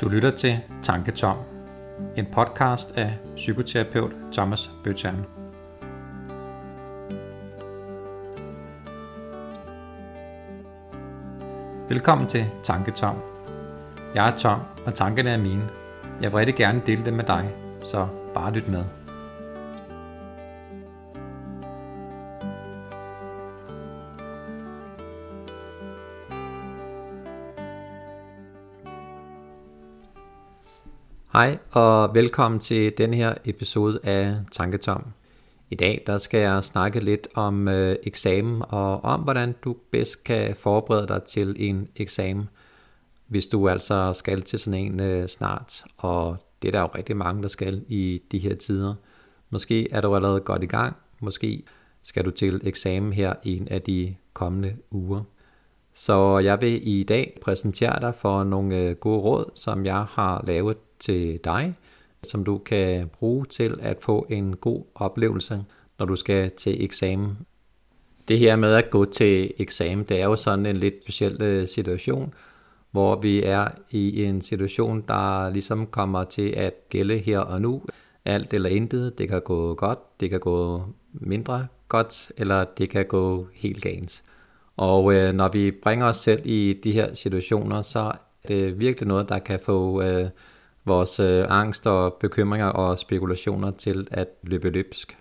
Du 0.00 0.08
lytter 0.08 0.30
til 0.30 0.58
Tanketom, 0.82 1.36
en 2.16 2.26
podcast 2.26 2.92
af 2.96 3.18
psykoterapeut 3.36 4.12
Thomas 4.32 4.70
Bøtjern. 4.84 5.26
Velkommen 11.88 12.26
til 12.28 12.46
Tanketom. 12.62 13.16
Jeg 14.14 14.28
er 14.28 14.36
Tom, 14.36 14.60
og 14.86 14.94
tankerne 14.94 15.30
er 15.30 15.38
mine. 15.38 15.68
Jeg 16.22 16.32
vil 16.32 16.36
rigtig 16.36 16.54
gerne 16.54 16.82
dele 16.86 17.04
dem 17.04 17.14
med 17.14 17.24
dig, 17.24 17.50
så 17.84 18.06
bare 18.34 18.52
lyt 18.52 18.68
med. 18.68 18.84
Hej 31.36 31.58
og 31.72 32.14
velkommen 32.14 32.60
til 32.60 32.98
den 32.98 33.14
her 33.14 33.34
episode 33.44 34.00
af 34.04 34.36
Tanketom. 34.52 35.06
I 35.70 35.74
dag 35.74 36.02
der 36.06 36.18
skal 36.18 36.40
jeg 36.40 36.64
snakke 36.64 37.00
lidt 37.00 37.28
om 37.34 37.68
øh, 37.68 37.96
eksamen 38.02 38.62
og 38.68 39.04
om 39.04 39.20
hvordan 39.20 39.54
du 39.64 39.76
bedst 39.90 40.24
kan 40.24 40.56
forberede 40.56 41.08
dig 41.08 41.22
til 41.22 41.56
en 41.58 41.88
eksamen, 41.96 42.48
hvis 43.26 43.46
du 43.46 43.68
altså 43.68 44.12
skal 44.12 44.42
til 44.42 44.58
sådan 44.58 44.80
en 44.80 45.00
øh, 45.00 45.28
snart. 45.28 45.84
Og 45.98 46.36
det 46.62 46.68
er 46.68 46.72
der 46.72 46.80
jo 46.80 46.88
rigtig 46.94 47.16
mange, 47.16 47.42
der 47.42 47.48
skal 47.48 47.84
i 47.88 48.22
de 48.32 48.38
her 48.38 48.54
tider. 48.54 48.94
Måske 49.50 49.92
er 49.92 50.00
du 50.00 50.14
allerede 50.14 50.40
godt 50.40 50.62
i 50.62 50.66
gang, 50.66 50.96
måske 51.20 51.62
skal 52.02 52.24
du 52.24 52.30
til 52.30 52.60
eksamen 52.64 53.12
her 53.12 53.34
en 53.44 53.68
af 53.68 53.82
de 53.82 54.14
kommende 54.32 54.76
uger. 54.90 55.22
Så 55.94 56.38
jeg 56.38 56.60
vil 56.60 56.88
i 56.88 57.02
dag 57.02 57.38
præsentere 57.42 58.00
dig 58.00 58.14
for 58.14 58.44
nogle 58.44 58.76
øh, 58.76 58.96
gode 58.96 59.20
råd, 59.20 59.50
som 59.54 59.86
jeg 59.86 60.04
har 60.10 60.44
lavet 60.46 60.76
til 60.98 61.40
dig, 61.44 61.74
som 62.22 62.44
du 62.44 62.58
kan 62.58 63.08
bruge 63.08 63.44
til 63.44 63.78
at 63.82 63.96
få 64.00 64.26
en 64.30 64.56
god 64.56 64.84
oplevelse, 64.94 65.64
når 65.98 66.06
du 66.06 66.16
skal 66.16 66.50
til 66.50 66.84
eksamen. 66.84 67.38
Det 68.28 68.38
her 68.38 68.56
med 68.56 68.74
at 68.74 68.90
gå 68.90 69.04
til 69.04 69.52
eksamen, 69.58 70.04
det 70.04 70.20
er 70.20 70.24
jo 70.24 70.36
sådan 70.36 70.66
en 70.66 70.76
lidt 70.76 70.94
speciel 71.02 71.42
øh, 71.42 71.68
situation, 71.68 72.34
hvor 72.90 73.20
vi 73.20 73.42
er 73.42 73.68
i 73.90 74.24
en 74.24 74.42
situation, 74.42 75.04
der 75.08 75.50
ligesom 75.50 75.86
kommer 75.86 76.24
til 76.24 76.48
at 76.48 76.74
gælde 76.88 77.18
her 77.18 77.38
og 77.38 77.62
nu. 77.62 77.82
Alt 78.24 78.54
eller 78.54 78.70
intet, 78.70 79.18
det 79.18 79.28
kan 79.28 79.42
gå 79.42 79.74
godt, 79.74 80.20
det 80.20 80.30
kan 80.30 80.40
gå 80.40 80.82
mindre 81.12 81.66
godt, 81.88 82.32
eller 82.36 82.64
det 82.64 82.90
kan 82.90 83.06
gå 83.06 83.46
helt 83.54 83.82
galt. 83.82 84.22
Og 84.76 85.14
øh, 85.14 85.34
når 85.34 85.48
vi 85.48 85.70
bringer 85.70 86.06
os 86.06 86.16
selv 86.16 86.42
i 86.44 86.80
de 86.84 86.92
her 86.92 87.14
situationer, 87.14 87.82
så 87.82 87.98
er 87.98 88.48
det 88.48 88.80
virkelig 88.80 89.08
noget, 89.08 89.28
der 89.28 89.38
kan 89.38 89.60
få 89.64 90.02
øh, 90.02 90.28
vores 90.86 91.20
øh, 91.20 91.46
angst 91.48 91.86
og 91.86 92.14
bekymringer 92.14 92.66
og 92.66 92.98
spekulationer 92.98 93.70
til 93.70 94.08
at 94.10 94.28
løbe 94.42 94.70
løbsk. 94.70 95.16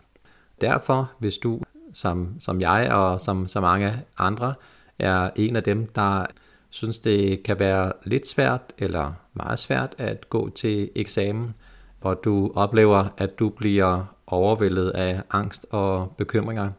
Derfor, 0.62 1.12
hvis 1.20 1.38
du 1.38 1.62
som, 1.94 2.36
som 2.40 2.62
jeg 2.62 2.92
og 2.92 3.22
som 3.22 3.48
så 3.48 3.62
mange 3.62 3.94
andre 4.18 4.54
er 5.00 5.30
en 5.36 5.56
af 5.56 5.64
dem, 5.64 5.88
der 5.88 6.26
synes, 6.70 7.00
det 7.00 7.44
kan 7.44 7.60
være 7.60 7.92
lidt 8.04 8.28
svært 8.28 8.62
eller 8.78 9.14
meget 9.34 9.60
svært 9.60 9.96
at 9.98 10.30
gå 10.30 10.50
til 10.50 10.90
eksamen, 10.96 11.56
hvor 12.02 12.14
du 12.14 12.52
oplever, 12.56 13.06
at 13.18 13.40
du 13.40 13.50
bliver 13.50 14.06
overvældet 14.28 14.90
af 14.90 15.22
angst 15.32 15.66
og 15.70 16.14
bekymringer, 16.18 16.72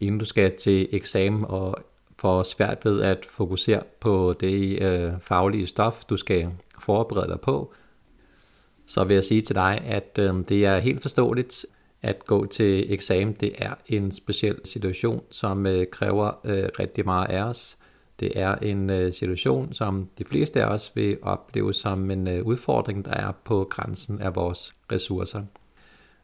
inden 0.00 0.18
du 0.18 0.24
skal 0.24 0.56
til 0.56 0.88
eksamen 0.92 1.44
og 1.48 1.76
får 2.18 2.42
svært 2.42 2.84
ved 2.84 3.02
at 3.02 3.26
fokusere 3.30 3.82
på 4.00 4.34
det 4.40 4.82
øh, 4.82 5.12
faglige 5.20 5.66
stof, 5.66 6.04
du 6.04 6.16
skal 6.16 6.48
forberede 6.78 7.28
dig 7.28 7.40
på, 7.40 7.72
så 8.90 9.04
vil 9.04 9.14
jeg 9.14 9.24
sige 9.24 9.42
til 9.42 9.54
dig, 9.54 9.82
at 9.86 10.18
øh, 10.18 10.34
det 10.48 10.66
er 10.66 10.78
helt 10.78 11.02
forståeligt 11.02 11.66
at 12.02 12.26
gå 12.26 12.46
til 12.46 12.92
eksamen. 12.92 13.32
Det 13.40 13.52
er 13.58 13.74
en 13.86 14.12
speciel 14.12 14.60
situation, 14.64 15.22
som 15.30 15.66
øh, 15.66 15.86
kræver 15.92 16.40
øh, 16.44 16.68
rigtig 16.78 17.04
meget 17.04 17.28
af 17.28 17.42
os. 17.42 17.76
Det 18.20 18.32
er 18.34 18.54
en 18.54 18.90
øh, 18.90 19.12
situation, 19.12 19.72
som 19.72 20.08
de 20.18 20.24
fleste 20.24 20.62
af 20.62 20.66
os 20.66 20.92
vil 20.94 21.18
opleve 21.22 21.74
som 21.74 22.10
en 22.10 22.28
øh, 22.28 22.46
udfordring, 22.46 23.04
der 23.04 23.10
er 23.10 23.32
på 23.44 23.66
grænsen 23.70 24.20
af 24.20 24.36
vores 24.36 24.72
ressourcer. 24.92 25.42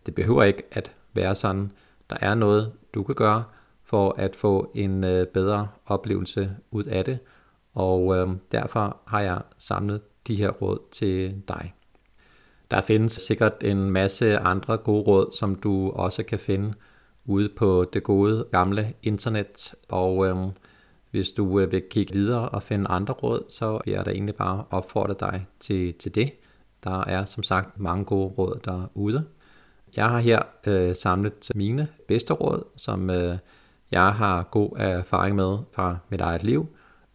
Det 0.07 0.15
behøver 0.15 0.43
ikke 0.43 0.63
at 0.71 0.93
være 1.15 1.35
sådan. 1.35 1.71
Der 2.11 2.17
er 2.21 2.35
noget, 2.35 2.73
du 2.95 3.03
kan 3.03 3.15
gøre 3.15 3.45
for 3.85 4.15
at 4.19 4.37
få 4.37 4.73
en 4.75 5.05
øh, 5.05 5.27
bedre 5.27 5.69
oplevelse 5.87 6.51
ud 6.71 6.85
af 6.85 7.05
det, 7.05 7.19
og 7.75 8.17
øh, 8.17 8.29
derfor 8.53 8.97
har 9.07 9.21
jeg 9.21 9.43
samlet 9.59 10.01
de 10.27 10.37
her 10.37 10.51
råd 10.51 10.79
til 10.93 11.43
dig. 11.49 11.73
Der 12.71 12.81
findes 12.81 13.13
sikkert 13.13 13.53
en 13.65 13.91
masse 13.91 14.39
andre 14.39 14.77
gode 14.77 15.03
råd, 15.03 15.33
som 15.39 15.55
du 15.55 15.91
også 15.91 16.23
kan 16.23 16.39
finde 16.39 16.75
ude 17.25 17.49
på 17.49 17.87
det 17.93 18.03
gode 18.03 18.47
gamle 18.53 18.95
internet. 19.03 19.75
Og 19.89 20.27
øhm, 20.27 20.51
hvis 21.11 21.33
du 21.33 21.61
øh, 21.61 21.73
vil 21.73 21.83
kigge 21.91 22.13
videre 22.13 22.49
og 22.49 22.63
finde 22.63 22.89
andre 22.89 23.15
råd, 23.15 23.45
så 23.49 23.81
vil 23.85 23.93
jeg 23.93 24.07
da 24.07 24.11
egentlig 24.11 24.35
bare 24.35 24.65
opfordre 24.71 25.15
dig 25.21 25.47
til, 25.61 25.95
til 25.95 26.15
det. 26.15 26.33
Der 26.85 27.05
er 27.05 27.25
som 27.25 27.43
sagt 27.43 27.81
mange 27.81 28.05
gode 28.05 28.29
råd 28.29 28.61
derude. 28.65 29.25
Jeg 29.97 30.09
har 30.11 30.19
her 30.19 30.43
øh, 30.67 30.97
samlet 30.97 31.51
mine 31.55 31.89
bedste 32.09 32.33
råd, 32.33 32.65
som 32.77 33.11
øh, 33.11 33.39
jeg 33.91 34.13
har 34.13 34.43
god 34.43 34.71
erfaring 34.77 35.37
med 35.37 35.59
fra 35.73 35.97
mit 36.09 36.21
eget 36.21 36.43
liv, 36.43 36.67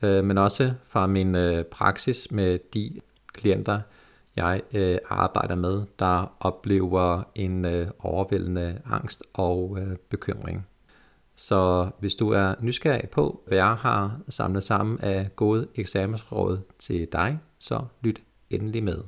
øh, 0.02 0.24
men 0.24 0.38
også 0.38 0.74
fra 0.88 1.08
min 1.08 1.36
øh, 1.36 1.64
praksis 1.66 2.32
med 2.32 2.60
de 2.74 3.00
klienter, 3.34 3.80
jeg 4.36 4.62
øh, 4.74 4.98
arbejder 5.10 5.56
med, 5.56 5.84
der 6.00 6.36
oplever 6.40 7.24
en 7.36 7.66
øh, 7.66 7.88
overvældende 8.00 8.82
angst 8.86 9.24
og 9.34 9.78
øh, 9.82 9.98
bekymring. 10.10 10.68
Så 11.36 11.90
hvis 12.00 12.16
du 12.16 12.30
er 12.30 12.56
nysgerrig 12.60 13.10
på, 13.10 13.44
hvad 13.48 13.58
jeg 13.58 13.74
har 13.74 14.20
samlet 14.30 14.64
sammen 14.64 15.00
af 15.00 15.36
gode 15.36 15.68
eksamensråd 15.76 16.60
til 16.80 17.08
dig, 17.12 17.40
så 17.60 17.82
lyt 18.02 18.22
endelig 18.50 18.84
med. 18.84 19.04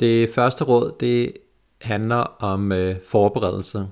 Det 0.00 0.30
første 0.34 0.64
råd, 0.64 0.96
det 1.00 1.32
handler 1.80 2.16
om 2.40 2.72
øh, 2.72 2.96
forberedelse. 3.08 3.88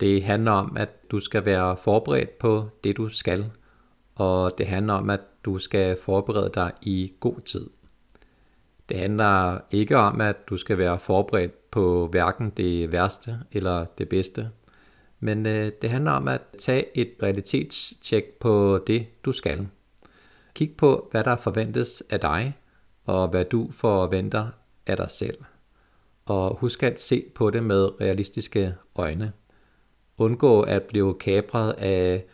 Det 0.00 0.22
handler 0.22 0.52
om, 0.52 0.76
at 0.76 1.10
du 1.10 1.20
skal 1.20 1.44
være 1.44 1.76
forberedt 1.76 2.38
på 2.38 2.68
det, 2.84 2.96
du 2.96 3.08
skal, 3.08 3.50
og 4.14 4.58
det 4.58 4.66
handler 4.66 4.94
om, 4.94 5.10
at 5.10 5.20
du 5.44 5.58
skal 5.58 5.96
forberede 6.02 6.50
dig 6.54 6.72
i 6.82 7.12
god 7.20 7.40
tid. 7.40 7.70
Det 8.88 8.98
handler 8.98 9.58
ikke 9.70 9.96
om, 9.96 10.20
at 10.20 10.36
du 10.48 10.56
skal 10.56 10.78
være 10.78 10.98
forberedt 10.98 11.70
på 11.70 12.06
hverken 12.06 12.50
det 12.50 12.92
værste 12.92 13.38
eller 13.52 13.84
det 13.84 14.08
bedste, 14.08 14.50
men 15.20 15.46
øh, 15.46 15.72
det 15.82 15.90
handler 15.90 16.12
om 16.12 16.28
at 16.28 16.40
tage 16.58 16.98
et 16.98 17.12
realitetstjek 17.22 18.24
på 18.24 18.84
det, 18.86 19.06
du 19.24 19.32
skal. 19.32 19.68
Kig 20.54 20.76
på, 20.76 21.08
hvad 21.10 21.24
der 21.24 21.36
forventes 21.36 22.02
af 22.10 22.20
dig, 22.20 22.58
og 23.04 23.28
hvad 23.28 23.44
du 23.44 23.70
forventer 23.70 24.48
af 24.86 24.96
dig 24.96 25.10
selv. 25.10 25.38
Og 26.24 26.56
husk 26.60 26.82
at 26.82 27.00
se 27.00 27.24
på 27.34 27.50
det 27.50 27.62
med 27.62 28.00
realistiske 28.00 28.74
øjne. 28.94 29.32
Undgå 30.18 30.60
at 30.60 30.82
blive 30.82 31.14
kapret 31.14 31.72
af 31.72 32.24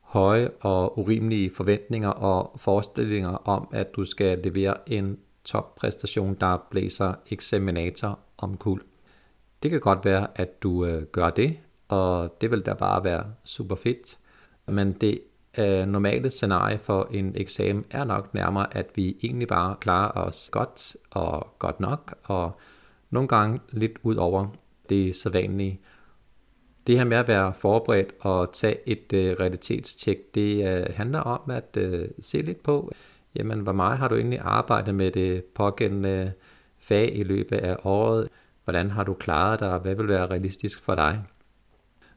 høje 0.00 0.50
og 0.60 0.98
urimelige 0.98 1.50
forventninger 1.54 2.08
og 2.08 2.52
forestillinger 2.56 3.30
om, 3.30 3.68
at 3.72 3.94
du 3.96 4.04
skal 4.04 4.38
levere 4.38 4.74
en 4.86 5.18
toppræstation, 5.44 6.34
der 6.40 6.66
blæser 6.70 7.14
eksaminator 7.30 8.18
om 8.38 8.56
kul. 8.56 8.82
Det 9.62 9.70
kan 9.70 9.80
godt 9.80 10.04
være, 10.04 10.26
at 10.34 10.62
du 10.62 10.84
øh, 10.84 11.02
gør 11.02 11.30
det, 11.30 11.56
og 11.88 12.36
det 12.40 12.50
vil 12.50 12.60
da 12.60 12.74
bare 12.74 13.04
være 13.04 13.24
super 13.44 13.76
fedt. 13.76 14.18
Men 14.66 14.92
det 14.92 15.20
øh, 15.58 15.86
normale 15.86 16.30
scenarie 16.30 16.78
for 16.78 17.08
en 17.10 17.32
eksamen 17.36 17.84
er 17.90 18.04
nok 18.04 18.34
nærmere, 18.34 18.76
at 18.76 18.86
vi 18.94 19.16
egentlig 19.22 19.48
bare 19.48 19.76
klarer 19.80 20.26
os 20.26 20.48
godt 20.52 20.96
og 21.10 21.46
godt 21.58 21.80
nok, 21.80 22.14
og 22.24 22.52
nogle 23.10 23.28
gange 23.28 23.60
lidt 23.72 23.98
ud 24.02 24.16
over 24.16 24.46
det 24.88 25.16
sædvanlige. 25.16 25.80
Det 26.90 26.98
her 26.98 27.04
med 27.04 27.16
at 27.16 27.28
være 27.28 27.54
forberedt 27.54 28.12
og 28.20 28.52
tage 28.52 28.88
et 28.88 29.12
øh, 29.12 29.36
realitetstjek, 29.40 30.34
det 30.34 30.68
øh, 30.68 30.86
handler 30.94 31.20
om 31.20 31.50
at 31.50 31.76
øh, 31.76 32.08
se 32.22 32.42
lidt 32.42 32.62
på, 32.62 32.92
jamen 33.34 33.60
hvor 33.60 33.72
meget 33.72 33.98
har 33.98 34.08
du 34.08 34.14
egentlig 34.14 34.38
arbejdet 34.38 34.94
med 34.94 35.10
det 35.10 35.44
pågældende 35.44 36.08
øh, 36.08 36.30
fag 36.78 37.16
i 37.16 37.22
løbet 37.22 37.56
af 37.56 37.76
året? 37.84 38.28
Hvordan 38.64 38.90
har 38.90 39.04
du 39.04 39.14
klaret 39.14 39.60
dig? 39.60 39.78
Hvad 39.78 39.94
vil 39.94 40.08
være 40.08 40.26
realistisk 40.26 40.82
for 40.82 40.94
dig? 40.94 41.22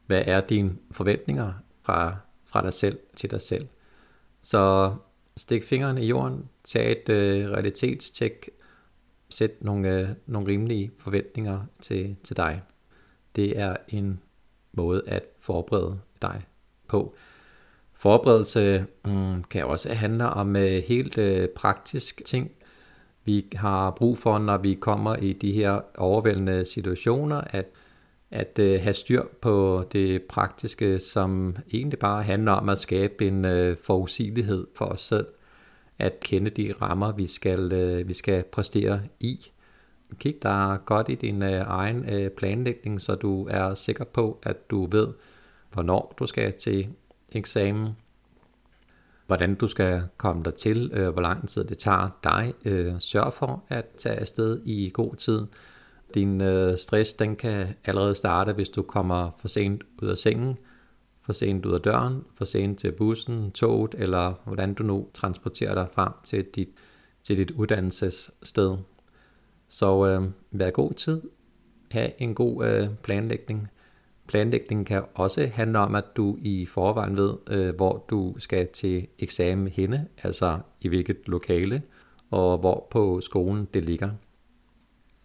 Hvad 0.06 0.22
er 0.26 0.40
dine 0.40 0.76
forventninger 0.90 1.52
fra, 1.82 2.16
fra 2.44 2.62
dig 2.62 2.72
selv 2.72 2.98
til 3.16 3.30
dig 3.30 3.40
selv? 3.40 3.66
Så 4.42 4.94
stik 5.36 5.64
fingrene 5.64 6.04
i 6.04 6.06
jorden, 6.06 6.48
tag 6.64 6.92
et 6.92 7.08
øh, 7.08 7.50
realitetstjek, 7.50 8.50
sæt 9.30 9.50
nogle, 9.60 10.00
øh, 10.00 10.08
nogle 10.26 10.48
rimelige 10.48 10.90
forventninger 10.98 11.60
til, 11.82 12.16
til 12.24 12.36
dig. 12.36 12.62
Det 13.36 13.58
er 13.58 13.76
en 13.88 14.20
måde 14.76 15.02
at 15.06 15.22
forberede 15.38 15.98
dig 16.22 16.42
på. 16.88 17.14
Forberedelse 17.92 18.86
mm, 19.04 19.44
kan 19.44 19.64
også 19.64 19.92
handle 19.94 20.26
om 20.26 20.56
øh, 20.56 20.82
helt 20.82 21.18
øh, 21.18 21.48
praktisk 21.48 22.22
ting, 22.24 22.50
vi 23.24 23.46
har 23.54 23.90
brug 23.90 24.18
for, 24.18 24.38
når 24.38 24.58
vi 24.58 24.74
kommer 24.74 25.16
i 25.16 25.32
de 25.32 25.52
her 25.52 25.80
overvældende 25.98 26.64
situationer, 26.64 27.40
at, 27.46 27.66
at 28.30 28.58
øh, 28.58 28.80
have 28.80 28.94
styr 28.94 29.22
på 29.40 29.84
det 29.92 30.22
praktiske, 30.22 30.98
som 30.98 31.56
egentlig 31.72 31.98
bare 31.98 32.22
handler 32.22 32.52
om 32.52 32.68
at 32.68 32.78
skabe 32.78 33.26
en 33.26 33.44
øh, 33.44 33.76
forudsigelighed 33.76 34.66
for 34.74 34.84
os 34.84 35.00
selv, 35.00 35.26
at 35.98 36.20
kende 36.20 36.50
de 36.50 36.74
rammer, 36.82 37.12
vi 37.12 37.26
skal, 37.26 37.72
øh, 37.72 38.08
vi 38.08 38.14
skal 38.14 38.42
præstere 38.42 39.00
i. 39.20 39.50
Kig 40.14 40.42
dig 40.42 40.78
godt 40.86 41.08
i 41.08 41.14
din 41.14 41.42
øh, 41.42 41.60
egen 41.66 42.08
øh, 42.08 42.30
planlægning, 42.30 43.00
så 43.00 43.14
du 43.14 43.46
er 43.50 43.74
sikker 43.74 44.04
på, 44.04 44.38
at 44.42 44.70
du 44.70 44.86
ved, 44.86 45.08
hvornår 45.72 46.14
du 46.18 46.26
skal 46.26 46.52
til 46.52 46.88
eksamen, 47.32 47.96
hvordan 49.26 49.54
du 49.54 49.68
skal 49.68 50.02
komme 50.16 50.42
der 50.42 50.50
til, 50.50 50.90
øh, 50.94 51.08
hvor 51.08 51.22
lang 51.22 51.48
tid 51.48 51.64
det 51.64 51.78
tager 51.78 52.08
dig. 52.24 52.54
Øh, 52.64 52.94
sørg 52.98 53.32
for 53.32 53.64
at 53.68 53.86
tage 53.86 54.16
afsted 54.16 54.60
i 54.64 54.90
god 54.94 55.14
tid. 55.14 55.46
Din 56.14 56.40
øh, 56.40 56.78
stress 56.78 57.12
den 57.12 57.36
kan 57.36 57.66
allerede 57.84 58.14
starte, 58.14 58.52
hvis 58.52 58.68
du 58.68 58.82
kommer 58.82 59.30
for 59.40 59.48
sent 59.48 59.82
ud 60.02 60.08
af 60.08 60.18
sengen, 60.18 60.58
for 61.22 61.32
sent 61.32 61.66
ud 61.66 61.74
af 61.74 61.80
døren, 61.80 62.24
for 62.34 62.44
sent 62.44 62.78
til 62.78 62.92
bussen, 62.92 63.50
toget, 63.50 63.94
eller 63.98 64.34
hvordan 64.44 64.74
du 64.74 64.82
nu 64.82 65.08
transporterer 65.14 65.74
dig 65.74 65.86
frem 65.92 66.12
til 66.24 66.44
dit, 66.44 66.68
til 67.22 67.36
dit 67.36 67.50
uddannelsessted. 67.50 68.76
Så 69.74 70.06
øh, 70.06 70.30
vær 70.50 70.70
god 70.70 70.92
tid, 70.92 71.22
Ha' 71.90 72.08
en 72.18 72.34
god 72.34 72.66
øh, 72.66 72.88
planlægning, 73.02 73.68
Planlægning 74.26 74.86
kan 74.86 75.04
også 75.14 75.46
handle 75.46 75.78
om, 75.78 75.94
at 75.94 76.04
du 76.16 76.36
i 76.40 76.66
forvejen 76.66 77.16
ved, 77.16 77.34
øh, 77.50 77.74
hvor 77.74 78.04
du 78.10 78.34
skal 78.38 78.68
til 78.68 79.06
eksamen 79.18 79.68
henne, 79.68 80.08
altså 80.22 80.58
i 80.80 80.88
hvilket 80.88 81.16
lokale, 81.26 81.82
og 82.30 82.58
hvor 82.58 82.88
på 82.90 83.20
skolen 83.20 83.68
det 83.74 83.84
ligger. 83.84 84.10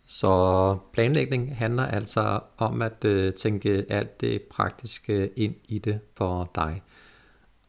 Så 0.06 0.78
planlægning 0.94 1.58
handler 1.58 1.84
altså 1.84 2.40
om 2.58 2.82
at 2.82 3.06
øh, 3.06 3.34
tænke 3.34 3.86
alt 3.90 4.22
det 4.22 4.42
praktiske 4.42 5.30
ind 5.36 5.56
i 5.68 5.80
det 5.80 6.00
for 6.18 6.52
dig. 6.56 6.82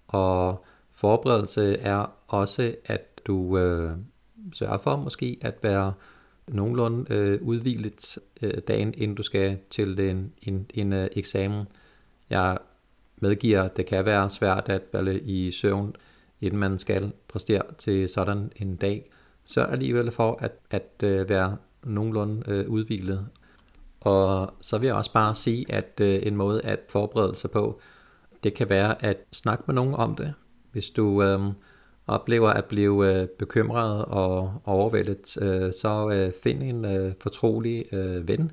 Og 0.09 0.65
forberedelse 0.93 1.76
er 1.76 2.06
også, 2.29 2.75
at 2.85 3.21
du 3.26 3.59
øh, 3.59 3.97
sørger 4.53 4.79
for 4.79 4.97
måske 4.97 5.38
at 5.41 5.55
være 5.62 5.93
nogenlunde 6.48 7.14
øh, 7.14 7.42
udvilet 7.42 8.19
øh, 8.42 8.54
dagen, 8.69 8.94
inden 8.96 9.14
du 9.14 9.22
skal 9.22 9.58
til 9.70 10.00
en, 10.00 10.32
en, 10.42 10.66
en 10.75 10.92
øh, 10.92 11.08
eksamen. 11.12 11.66
Jeg 12.31 12.58
medgiver, 13.16 13.62
at 13.62 13.76
det 13.76 13.87
kan 13.87 14.04
være 14.04 14.31
svært 14.31 14.69
at 14.69 14.82
falde 14.92 15.20
i 15.20 15.50
søvn, 15.50 15.96
inden 16.40 16.60
man 16.60 16.78
skal 16.78 17.12
præstere 17.28 17.62
til 17.78 18.08
sådan 18.08 18.52
en 18.56 18.76
dag. 18.76 19.10
Så 19.44 19.62
alligevel 19.62 20.10
for 20.10 20.38
at, 20.40 20.52
at 20.70 21.02
øh, 21.02 21.28
være 21.28 21.56
nogenlunde 21.84 22.42
øh, 22.48 22.69
udvilet. 22.69 23.26
Og 24.00 24.54
så 24.60 24.78
vil 24.78 24.87
jeg 24.87 24.94
også 24.94 25.12
bare 25.12 25.34
sige, 25.34 25.72
at 25.72 26.00
øh, 26.00 26.20
en 26.22 26.37
måde 26.37 26.62
at 26.62 26.81
forberede 26.88 27.37
sig 27.37 27.50
på, 27.50 27.81
det 28.42 28.54
kan 28.54 28.69
være 28.69 29.04
at 29.04 29.16
snakke 29.32 29.64
med 29.66 29.75
nogen 29.75 29.94
om 29.94 30.16
det. 30.16 30.34
Hvis 30.72 30.90
du 30.90 31.22
øh, 31.22 31.40
oplever 32.11 32.49
at 32.49 32.65
blive 32.65 33.21
øh, 33.21 33.29
bekymret 33.29 34.05
og 34.05 34.55
overvældet, 34.65 35.37
øh, 35.43 35.73
så 35.73 36.11
øh, 36.12 36.33
find 36.43 36.62
en 36.62 36.85
øh, 36.85 37.12
fortrolig 37.21 37.85
øh, 37.93 38.29
ven, 38.29 38.53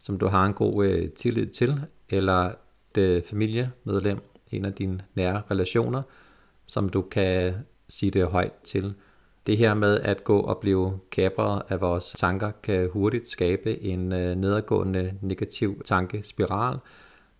som 0.00 0.18
du 0.18 0.26
har 0.26 0.46
en 0.46 0.54
god 0.54 0.86
øh, 0.86 1.08
tillid 1.08 1.46
til, 1.46 1.80
eller 2.10 2.50
et 2.94 2.98
øh, 2.98 3.22
familiemedlem, 3.22 4.18
en 4.50 4.64
af 4.64 4.72
dine 4.72 5.00
nære 5.14 5.42
relationer, 5.50 6.02
som 6.66 6.88
du 6.88 7.02
kan 7.02 7.54
sige 7.88 8.10
det 8.10 8.26
højt 8.26 8.54
til. 8.64 8.94
Det 9.46 9.56
her 9.56 9.74
med 9.74 10.00
at 10.00 10.24
gå 10.24 10.40
og 10.40 10.58
blive 10.58 10.98
kapret 11.10 11.62
af 11.68 11.80
vores 11.80 12.14
tanker 12.18 12.50
kan 12.62 12.90
hurtigt 12.92 13.28
skabe 13.28 13.82
en 13.82 14.12
øh, 14.12 14.36
nedadgående 14.36 15.14
negativ 15.20 15.82
tankespiral, 15.84 16.78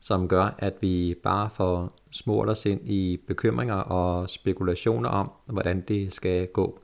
som 0.01 0.29
gør, 0.29 0.55
at 0.59 0.75
vi 0.81 1.15
bare 1.23 1.51
får 1.51 1.99
smurt 2.11 2.49
os 2.49 2.67
ind 2.67 2.91
i 2.91 3.17
bekymringer 3.27 3.75
og 3.75 4.31
spekulationer 4.31 5.09
om, 5.09 5.31
hvordan 5.47 5.81
det 5.81 6.13
skal 6.13 6.47
gå. 6.47 6.81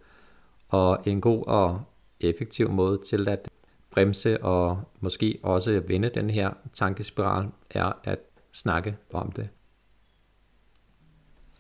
Og 0.68 0.98
en 1.06 1.20
god 1.20 1.44
og 1.46 1.82
effektiv 2.20 2.70
måde 2.70 2.98
til 3.04 3.28
at 3.28 3.48
bremse 3.90 4.44
og 4.44 4.80
måske 5.00 5.38
også 5.42 5.82
vende 5.86 6.08
den 6.08 6.30
her 6.30 6.50
tankespiral 6.72 7.46
er 7.70 7.92
at 8.04 8.18
snakke 8.52 8.96
om 9.12 9.32
det. 9.32 9.48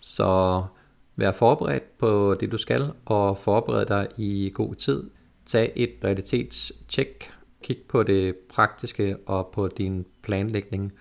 Så 0.00 0.64
vær 1.16 1.32
forberedt 1.32 1.98
på 1.98 2.36
det 2.40 2.52
du 2.52 2.58
skal, 2.58 2.92
og 3.04 3.38
forbered 3.38 3.86
dig 3.86 4.08
i 4.16 4.50
god 4.54 4.74
tid. 4.74 5.10
Tag 5.46 5.72
et 5.76 5.94
realitetstjek, 6.04 7.30
kig 7.62 7.78
på 7.88 8.02
det 8.02 8.36
praktiske 8.36 9.16
og 9.26 9.50
på 9.52 9.68
din 9.68 10.06
planlægning, 10.22 10.92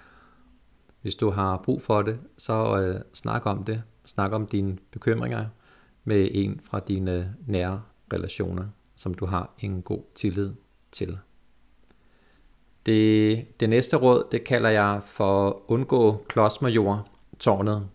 hvis 1.01 1.15
du 1.15 1.29
har 1.29 1.57
brug 1.57 1.81
for 1.81 2.01
det, 2.01 2.19
så 2.37 2.81
øh, 2.81 3.01
snak 3.13 3.45
om 3.45 3.63
det. 3.63 3.83
Snak 4.05 4.31
om 4.31 4.47
dine 4.47 4.77
bekymringer 4.91 5.45
med 6.03 6.29
en 6.31 6.59
fra 6.63 6.79
dine 6.79 7.35
nære 7.47 7.81
relationer, 8.13 8.65
som 8.95 9.13
du 9.13 9.25
har 9.25 9.49
en 9.59 9.81
god 9.81 10.01
tillid 10.15 10.51
til. 10.91 11.17
Det, 12.85 13.59
det 13.59 13.69
næste 13.69 13.97
råd, 13.97 14.27
det 14.31 14.43
kalder 14.43 14.69
jeg 14.69 15.01
for 15.05 15.61
undgå 15.71 16.25
klodsmajor 16.27 17.07
tårnet. 17.39 17.87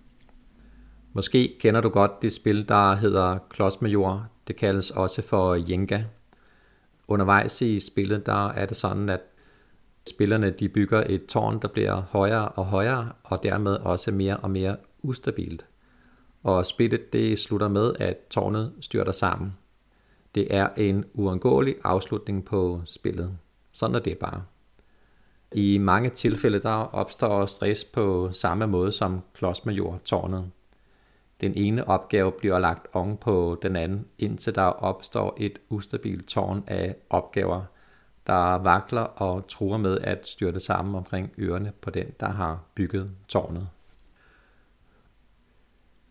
Måske 1.13 1.57
kender 1.61 1.81
du 1.81 1.89
godt 1.89 2.23
det 2.23 2.33
spil, 2.33 2.69
der 2.69 2.95
hedder 2.95 3.39
klodsmajor. 3.51 4.27
Det 4.49 4.57
kaldes 4.57 4.91
også 4.91 5.23
for 5.23 5.55
Jenga. 5.55 6.05
Undervejs 7.09 7.63
i 7.63 7.81
spillet, 7.81 8.27
der 8.27 8.49
er 8.49 8.67
det 8.67 8.77
sådan, 8.77 9.09
at 9.09 9.21
Spillerne 10.09 10.51
de 10.51 10.69
bygger 10.69 11.05
et 11.09 11.27
tårn, 11.27 11.63
der 11.63 11.69
bliver 11.69 12.03
højere 12.11 12.49
og 12.49 12.67
højere, 12.67 13.13
og 13.23 13.43
dermed 13.43 13.73
også 13.73 14.11
mere 14.11 14.37
og 14.37 14.51
mere 14.51 14.77
ustabilt. 15.03 15.67
Og 16.43 16.67
spillet 16.67 17.13
det 17.13 17.39
slutter 17.39 17.69
med, 17.69 17.95
at 17.99 18.17
tårnet 18.31 18.73
styrter 18.81 19.13
sammen. 19.13 19.57
Det 20.35 20.55
er 20.55 20.69
en 20.77 21.05
uundgåelig 21.15 21.75
afslutning 21.85 22.45
på 22.45 22.83
spillet. 22.85 23.39
Sådan 23.73 23.97
er 23.97 24.01
det 24.01 24.19
bare. 24.19 24.43
I 25.53 25.79
mange 25.79 26.11
tilfælde 26.11 26.61
der 26.61 26.95
opstår 26.95 27.47
stress 27.47 27.85
på 27.85 28.33
samme 28.33 28.67
måde 28.67 28.93
som 28.93 29.21
klodsmajor-tårnet. 29.35 30.51
Den 31.41 31.53
ene 31.57 31.89
opgave 31.89 32.33
bliver 32.33 32.59
lagt 32.59 32.87
oven 32.93 33.17
på 33.17 33.59
den 33.63 33.77
anden, 33.77 34.07
indtil 34.19 34.55
der 34.55 34.63
opstår 34.63 35.37
et 35.39 35.59
ustabilt 35.69 36.29
tårn 36.29 36.65
af 36.67 36.97
opgaver– 37.11 37.65
der 38.27 38.59
vakler 38.59 39.01
og 39.01 39.49
truer 39.49 39.79
med 39.79 39.99
at 39.99 40.29
styrte 40.29 40.61
sammen 40.61 40.95
omkring 40.95 41.31
ørerne 41.39 41.73
på 41.81 41.91
den, 41.91 42.07
der 42.21 42.29
har 42.29 42.61
bygget 42.75 43.11
tårnet. 43.29 43.69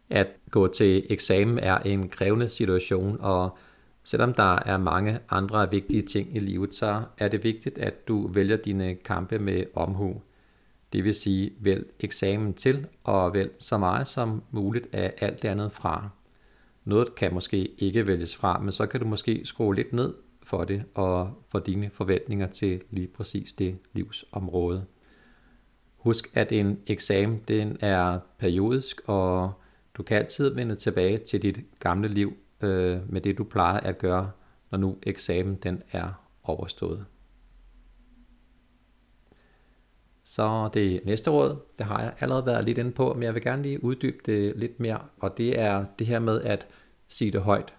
At 0.10 0.28
gå 0.52 0.68
til 0.68 1.06
eksamen 1.10 1.60
er 1.60 1.78
en 1.78 2.10
krævende 2.10 2.50
situation, 2.50 3.18
og 3.22 3.58
selvom 4.04 4.34
der 4.34 4.60
er 4.66 4.78
mange 4.78 5.20
andre 5.30 5.72
vigtige 5.72 6.02
ting 6.02 6.36
i 6.36 6.40
livet, 6.40 6.74
så 6.74 7.04
er 7.18 7.28
det 7.28 7.44
vigtigt, 7.44 7.78
at 7.78 8.08
du 8.08 8.28
vælger 8.28 8.58
dine 8.58 8.96
kampe 8.96 9.40
med 9.40 9.66
omhu. 9.74 10.22
Det 10.94 11.04
vil 11.04 11.16
sige, 11.16 11.54
vælg 11.60 11.86
eksamen 12.00 12.54
til, 12.54 12.88
og 13.04 13.34
vælg 13.34 13.52
så 13.60 13.78
meget 13.78 14.08
som 14.08 14.44
muligt 14.52 14.88
af 14.94 15.14
alt 15.22 15.42
det 15.42 15.48
andet 15.48 15.72
fra. 15.72 16.10
Noget 16.86 17.16
kan 17.16 17.34
måske 17.34 17.68
ikke 17.68 18.08
vælges 18.08 18.36
fra, 18.36 18.60
men 18.60 18.72
så 18.72 18.86
kan 18.86 19.00
du 19.00 19.08
måske 19.08 19.42
skrue 19.46 19.76
lidt 19.76 19.94
ned 19.94 20.14
for 20.46 20.64
det, 20.64 20.84
og 20.94 21.44
for 21.48 21.60
dine 21.60 21.90
forventninger 21.90 22.48
til 22.48 22.82
lige 22.90 23.08
præcis 23.08 23.54
det 23.54 23.78
livsområde. 23.94 24.86
Husk, 25.98 26.32
at 26.34 26.52
en 26.52 26.80
eksamen 26.88 27.42
den 27.48 27.78
er 27.80 28.20
periodisk, 28.38 29.02
og 29.06 29.54
du 29.94 30.04
kan 30.04 30.18
altid 30.18 30.50
vende 30.50 30.76
tilbage 30.76 31.18
til 31.18 31.42
dit 31.42 31.60
gamle 31.80 32.08
liv 32.08 32.34
øh, 32.62 33.14
med 33.14 33.22
det, 33.22 33.38
du 33.38 33.44
plejer 33.44 33.80
at 33.80 33.98
gøre, 33.98 34.32
når 34.72 34.78
nu 34.78 34.98
eksamen 35.04 35.56
den 35.56 35.84
er 35.92 36.26
overstået. 36.44 37.06
Så 40.24 40.70
det 40.74 41.06
næste 41.06 41.30
råd, 41.30 41.58
det 41.78 41.86
har 41.86 42.02
jeg 42.02 42.14
allerede 42.20 42.46
været 42.46 42.66
lidt 42.66 42.78
inde 42.78 42.92
på, 42.92 43.14
men 43.14 43.24
jeg 43.24 43.34
vil 43.34 43.42
gerne 43.42 43.64
lige 43.64 43.84
uddybe 43.84 44.18
det 44.26 44.56
lidt 44.56 44.80
mere, 44.80 45.00
og 45.20 45.38
det 45.38 45.60
er 45.60 45.86
det 46.00 46.08
her 46.08 46.20
med 46.20 46.42
at 46.42 46.68
sige 47.08 47.32
det 47.32 47.42
højt. 47.42 47.74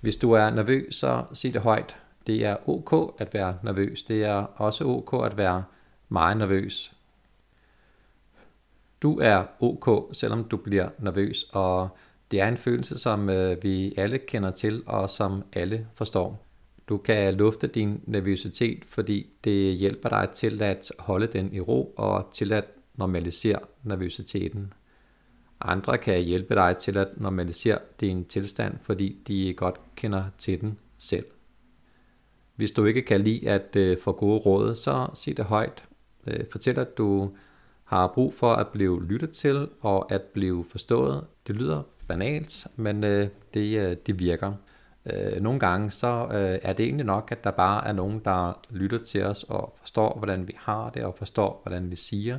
Hvis 0.00 0.16
du 0.16 0.32
er 0.32 0.50
nervøs, 0.50 0.94
så 0.94 1.24
sig 1.32 1.52
det 1.54 1.62
højt. 1.62 1.96
Det 2.26 2.44
er 2.44 2.68
ok 2.68 3.14
at 3.18 3.34
være 3.34 3.58
nervøs. 3.62 4.04
Det 4.04 4.24
er 4.24 4.46
også 4.56 4.84
ok 4.84 5.26
at 5.26 5.36
være 5.36 5.64
meget 6.08 6.36
nervøs. 6.36 6.92
Du 9.02 9.18
er 9.18 9.44
ok, 9.60 10.14
selvom 10.14 10.44
du 10.44 10.56
bliver 10.56 10.88
nervøs, 10.98 11.46
og 11.52 11.88
det 12.30 12.40
er 12.40 12.48
en 12.48 12.56
følelse, 12.56 12.98
som 12.98 13.30
øh, 13.30 13.62
vi 13.62 13.94
alle 13.96 14.18
kender 14.18 14.50
til, 14.50 14.82
og 14.86 15.10
som 15.10 15.42
alle 15.52 15.86
forstår. 15.94 16.42
Du 16.88 16.96
kan 16.96 17.34
lufte 17.34 17.66
din 17.66 18.00
nervøsitet, 18.06 18.84
fordi 18.84 19.26
det 19.44 19.76
hjælper 19.76 20.08
dig 20.08 20.28
til 20.34 20.62
at 20.62 20.92
holde 20.98 21.26
den 21.26 21.54
i 21.54 21.60
ro, 21.60 21.94
og 21.96 22.30
til 22.32 22.52
at 22.52 22.64
normalisere 22.94 23.58
nervøsiteten. 23.82 24.72
Andre 25.60 25.98
kan 25.98 26.20
hjælpe 26.20 26.54
dig 26.54 26.76
til 26.76 26.96
at 26.96 27.08
normalisere 27.16 27.78
din 28.00 28.24
tilstand, 28.24 28.74
fordi 28.82 29.18
de 29.28 29.54
godt 29.54 29.80
kender 29.96 30.24
til 30.38 30.60
den 30.60 30.78
selv. 30.98 31.26
Hvis 32.56 32.70
du 32.70 32.84
ikke 32.84 33.02
kan 33.02 33.20
lide 33.20 33.48
at 33.48 33.76
øh, 33.76 33.98
få 34.02 34.12
gode 34.12 34.38
råd, 34.38 34.74
så 34.74 35.08
sig 35.14 35.36
det 35.36 35.44
højt. 35.44 35.84
Øh, 36.26 36.44
fortæl, 36.52 36.78
at 36.78 36.98
du 36.98 37.30
har 37.84 38.06
brug 38.06 38.34
for 38.34 38.52
at 38.52 38.68
blive 38.68 39.04
lyttet 39.04 39.30
til 39.30 39.68
og 39.80 40.12
at 40.12 40.22
blive 40.22 40.64
forstået. 40.64 41.26
Det 41.46 41.56
lyder 41.56 41.82
banalt, 42.08 42.66
men 42.76 43.04
øh, 43.04 43.28
det, 43.54 43.78
øh, 43.78 43.96
det 44.06 44.18
virker. 44.18 44.52
Øh, 45.06 45.40
nogle 45.42 45.60
gange 45.60 45.90
så 45.90 46.28
øh, 46.32 46.58
er 46.62 46.72
det 46.72 46.84
egentlig 46.84 47.06
nok, 47.06 47.28
at 47.32 47.44
der 47.44 47.50
bare 47.50 47.86
er 47.88 47.92
nogen, 47.92 48.20
der 48.24 48.60
lytter 48.70 49.04
til 49.04 49.24
os 49.24 49.42
og 49.42 49.76
forstår, 49.80 50.18
hvordan 50.18 50.48
vi 50.48 50.52
har 50.56 50.90
det 50.90 51.04
og 51.04 51.14
forstår, 51.14 51.60
hvordan 51.64 51.90
vi 51.90 51.96
siger. 51.96 52.38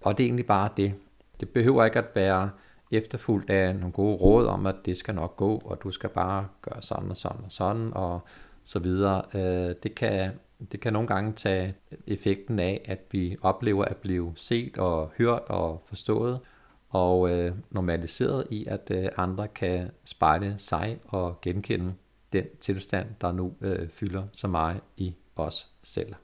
Og 0.00 0.18
det 0.18 0.24
er 0.24 0.28
egentlig 0.28 0.46
bare 0.46 0.68
det. 0.76 0.94
Det 1.40 1.48
behøver 1.48 1.84
ikke 1.84 1.98
at 1.98 2.14
være 2.14 2.50
efterfulgt 2.90 3.50
af 3.50 3.76
nogle 3.76 3.92
gode 3.92 4.16
råd 4.16 4.46
om, 4.46 4.66
at 4.66 4.76
det 4.84 4.96
skal 4.96 5.14
nok 5.14 5.36
gå, 5.36 5.62
og 5.64 5.82
du 5.82 5.90
skal 5.90 6.10
bare 6.10 6.48
gøre 6.62 6.82
sådan 6.82 7.10
og 7.10 7.16
sådan 7.16 7.44
og 7.44 7.52
sådan, 7.52 7.92
og 7.94 8.20
så 8.64 8.78
videre. 8.78 9.22
Øh, 9.34 9.74
det, 9.82 9.94
kan, 9.94 10.30
det 10.72 10.80
kan 10.80 10.92
nogle 10.92 11.08
gange 11.08 11.32
tage 11.32 11.74
effekten 12.06 12.58
af, 12.58 12.80
at 12.84 13.00
vi 13.10 13.36
oplever 13.42 13.84
at 13.84 13.96
blive 13.96 14.32
set 14.36 14.78
og 14.78 15.12
hørt 15.18 15.42
og 15.46 15.82
forstået, 15.86 16.40
og 16.88 17.30
øh, 17.30 17.52
normaliseret 17.70 18.46
i, 18.50 18.66
at 18.66 18.90
øh, 18.90 19.08
andre 19.16 19.48
kan 19.48 19.90
spejle 20.04 20.54
sig 20.58 20.98
og 21.04 21.40
genkende 21.40 21.94
den 22.32 22.44
tilstand, 22.60 23.06
der 23.20 23.32
nu 23.32 23.54
øh, 23.60 23.88
fylder 23.88 24.22
så 24.32 24.48
meget 24.48 24.80
i 24.96 25.14
os 25.36 25.70
selv. 25.82 26.14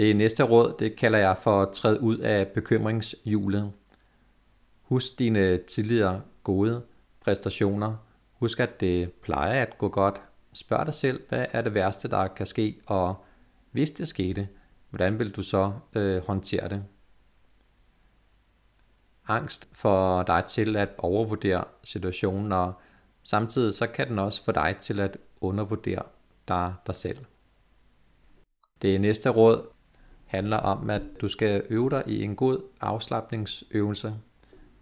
Det 0.00 0.16
næste 0.16 0.42
råd, 0.42 0.74
det 0.78 0.96
kalder 0.96 1.18
jeg 1.18 1.36
for 1.42 1.62
at 1.62 1.72
træde 1.72 2.00
ud 2.00 2.18
af 2.18 2.48
bekymringshjulet. 2.48 3.72
Husk 4.82 5.18
dine 5.18 5.56
tidligere 5.56 6.22
gode 6.44 6.82
præstationer. 7.20 7.96
Husk, 8.32 8.60
at 8.60 8.80
det 8.80 9.12
plejer 9.12 9.62
at 9.62 9.78
gå 9.78 9.88
godt. 9.88 10.22
Spørg 10.52 10.86
dig 10.86 10.94
selv, 10.94 11.22
hvad 11.28 11.46
er 11.52 11.62
det 11.62 11.74
værste, 11.74 12.08
der 12.08 12.26
kan 12.26 12.46
ske, 12.46 12.80
og 12.86 13.24
hvis 13.70 13.90
det 13.90 14.08
skete, 14.08 14.48
hvordan 14.90 15.18
vil 15.18 15.30
du 15.30 15.42
så 15.42 15.72
øh, 15.92 16.26
håndtere 16.26 16.68
det? 16.68 16.84
Angst 19.26 19.68
får 19.72 20.22
dig 20.22 20.44
til 20.48 20.76
at 20.76 20.88
overvurdere 20.98 21.64
situationen, 21.84 22.52
og 22.52 22.72
samtidig 23.22 23.74
så 23.74 23.86
kan 23.86 24.08
den 24.08 24.18
også 24.18 24.44
få 24.44 24.52
dig 24.52 24.76
til 24.80 25.00
at 25.00 25.16
undervurdere 25.40 26.02
dig, 26.48 26.74
dig 26.86 26.94
selv. 26.94 27.18
Det 28.82 29.00
næste 29.00 29.28
råd 29.30 29.66
handler 30.30 30.56
om, 30.56 30.90
at 30.90 31.02
du 31.20 31.28
skal 31.28 31.62
øve 31.70 31.90
dig 31.90 32.02
i 32.06 32.22
en 32.22 32.36
god 32.36 32.62
afslappningsøvelse. 32.80 34.14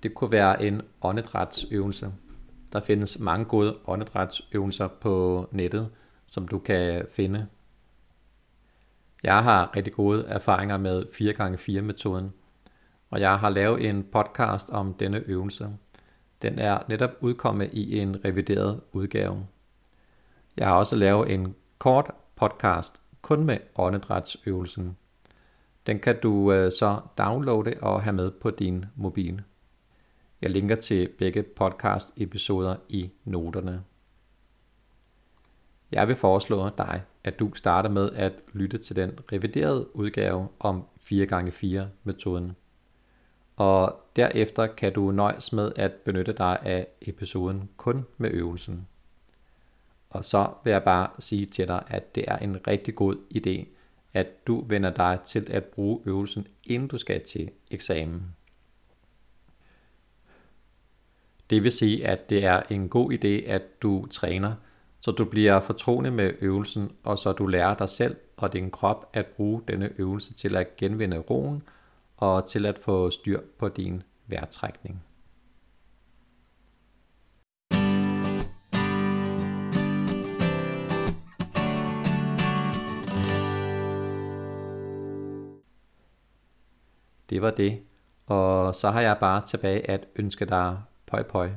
Det 0.02 0.14
kunne 0.14 0.30
være 0.30 0.62
en 0.62 0.82
åndedrætsøvelse. 1.02 2.12
Der 2.72 2.80
findes 2.80 3.18
mange 3.18 3.44
gode 3.44 3.76
åndedrætsøvelser 3.86 4.88
på 4.88 5.48
nettet, 5.52 5.90
som 6.26 6.48
du 6.48 6.58
kan 6.58 7.06
finde. 7.12 7.46
Jeg 9.22 9.42
har 9.42 9.76
rigtig 9.76 9.92
gode 9.92 10.24
erfaringer 10.26 10.76
med 10.76 11.02
4x4 11.02 11.80
metoden, 11.80 12.32
og 13.10 13.20
jeg 13.20 13.38
har 13.38 13.50
lavet 13.50 13.88
en 13.88 14.04
podcast 14.12 14.70
om 14.70 14.94
denne 14.94 15.18
øvelse. 15.26 15.68
Den 16.42 16.58
er 16.58 16.78
netop 16.88 17.10
udkommet 17.20 17.70
i 17.72 17.98
en 17.98 18.24
revideret 18.24 18.80
udgave. 18.92 19.46
Jeg 20.56 20.66
har 20.66 20.74
også 20.74 20.96
lavet 20.96 21.34
en 21.34 21.54
kort 21.78 22.10
podcast 22.36 23.00
kun 23.22 23.44
med 23.44 23.58
åndedrætsøvelsen. 23.76 24.96
Den 25.88 25.98
kan 26.00 26.20
du 26.20 26.52
øh, 26.52 26.72
så 26.72 27.00
downloade 27.18 27.74
og 27.80 28.02
have 28.02 28.12
med 28.12 28.30
på 28.30 28.50
din 28.50 28.84
mobil. 28.96 29.42
Jeg 30.42 30.50
linker 30.50 30.76
til 30.76 31.08
begge 31.18 31.42
podcast 31.42 32.12
episoder 32.16 32.76
i 32.88 33.10
noterne. 33.24 33.84
Jeg 35.92 36.08
vil 36.08 36.16
foreslå 36.16 36.70
dig, 36.78 37.02
at 37.24 37.38
du 37.38 37.54
starter 37.54 37.90
med 37.90 38.10
at 38.12 38.32
lytte 38.52 38.78
til 38.78 38.96
den 38.96 39.18
reviderede 39.32 39.96
udgave 39.96 40.48
om 40.58 40.84
4x4 41.12 41.80
metoden. 42.04 42.56
Og 43.56 44.00
derefter 44.16 44.66
kan 44.66 44.92
du 44.92 45.10
nøjes 45.10 45.52
med 45.52 45.72
at 45.76 45.92
benytte 45.92 46.32
dig 46.32 46.58
af 46.62 46.86
episoden 47.00 47.68
kun 47.76 48.06
med 48.18 48.30
øvelsen. 48.30 48.86
Og 50.10 50.24
så 50.24 50.50
vil 50.64 50.70
jeg 50.70 50.84
bare 50.84 51.08
sige 51.18 51.46
til 51.46 51.68
dig, 51.68 51.84
at 51.86 52.14
det 52.14 52.24
er 52.28 52.36
en 52.36 52.66
rigtig 52.66 52.94
god 52.94 53.16
idé, 53.34 53.77
at 54.18 54.46
du 54.46 54.64
vender 54.68 54.90
dig 54.90 55.18
til 55.26 55.46
at 55.50 55.64
bruge 55.64 56.00
øvelsen, 56.06 56.46
inden 56.64 56.88
du 56.88 56.98
skal 56.98 57.24
til 57.24 57.50
eksamen. 57.70 58.22
Det 61.50 61.62
vil 61.62 61.72
sige, 61.72 62.06
at 62.06 62.30
det 62.30 62.44
er 62.44 62.62
en 62.70 62.88
god 62.88 63.12
idé, 63.12 63.50
at 63.50 63.82
du 63.82 64.06
træner, 64.06 64.54
så 65.00 65.10
du 65.10 65.24
bliver 65.24 65.60
fortrolig 65.60 66.12
med 66.12 66.32
øvelsen, 66.40 66.92
og 67.04 67.18
så 67.18 67.32
du 67.32 67.46
lærer 67.46 67.74
dig 67.74 67.88
selv 67.88 68.16
og 68.36 68.52
din 68.52 68.70
krop 68.70 69.10
at 69.12 69.26
bruge 69.26 69.62
denne 69.68 69.90
øvelse 69.98 70.34
til 70.34 70.56
at 70.56 70.76
genvinde 70.76 71.18
roen 71.18 71.62
og 72.16 72.48
til 72.48 72.66
at 72.66 72.78
få 72.78 73.10
styr 73.10 73.40
på 73.58 73.68
din 73.68 74.02
vejrtrækning. 74.26 75.02
Det 87.30 87.42
var 87.42 87.50
det. 87.50 87.82
Og 88.26 88.74
så 88.74 88.90
har 88.90 89.00
jeg 89.00 89.16
bare 89.20 89.46
tilbage 89.46 89.90
at 89.90 90.06
ønske 90.16 90.46
dig 90.46 90.82
pøj 91.06 91.22
pøj. 91.22 91.50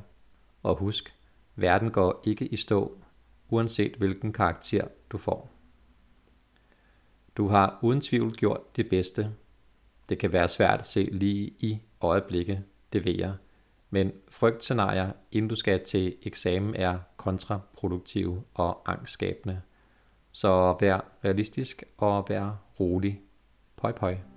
Og 0.63 0.75
husk, 0.75 1.13
verden 1.55 1.91
går 1.91 2.21
ikke 2.25 2.47
i 2.47 2.55
stå, 2.55 2.97
uanset 3.49 3.95
hvilken 3.95 4.33
karakter 4.33 4.87
du 5.11 5.17
får. 5.17 5.51
Du 7.37 7.47
har 7.47 7.79
uden 7.81 8.01
tvivl 8.01 8.35
gjort 8.35 8.75
det 8.75 8.89
bedste. 8.89 9.31
Det 10.09 10.19
kan 10.19 10.31
være 10.31 10.47
svært 10.47 10.79
at 10.79 10.85
se 10.85 11.03
lige 11.03 11.53
i 11.59 11.81
øjeblikket, 12.01 12.63
det 12.93 13.05
ved 13.05 13.15
jeg. 13.17 13.33
Men 13.89 14.11
frygtscenarier, 14.29 15.11
inden 15.31 15.49
du 15.49 15.55
skal 15.55 15.85
til 15.85 16.15
eksamen, 16.23 16.75
er 16.75 16.99
kontraproduktive 17.17 18.43
og 18.53 18.91
angstskabende. 18.91 19.61
Så 20.31 20.77
vær 20.79 21.05
realistisk 21.25 21.83
og 21.97 22.25
vær 22.29 22.61
rolig. 22.79 23.21
Pøj 23.77 23.91
pøj. 23.91 24.30